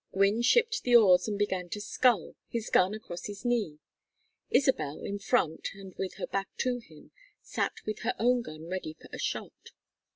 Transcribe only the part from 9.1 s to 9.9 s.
a shot.